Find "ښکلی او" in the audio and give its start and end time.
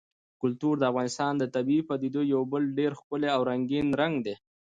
2.99-3.41